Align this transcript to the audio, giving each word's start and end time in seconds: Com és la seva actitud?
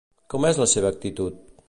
Com 0.33 0.47
és 0.51 0.61
la 0.61 0.67
seva 0.71 0.91
actitud? 0.95 1.39